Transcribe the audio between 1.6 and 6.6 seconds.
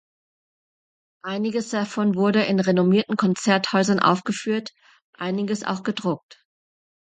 davon wurde in renommierten Konzerthäusern aufgeführt, einiges auch gedruckt.